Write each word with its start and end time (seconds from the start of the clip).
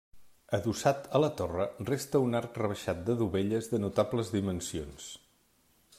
Adossat 0.57 1.03
a 1.17 1.21
la 1.23 1.29
torre 1.41 1.67
resta 1.91 2.23
un 2.29 2.39
arc 2.41 2.57
rebaixat 2.63 3.03
de 3.11 3.19
dovelles, 3.21 3.69
de 3.75 3.81
notables 3.85 4.37
dimensions. 4.41 5.13